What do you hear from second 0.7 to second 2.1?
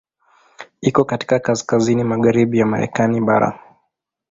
Iko katika kaskazini